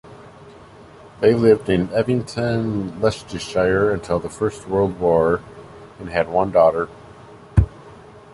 [1.19, 5.43] They lived in Evington, Leicestershire until the First World War,
[5.99, 6.89] and had one daughter.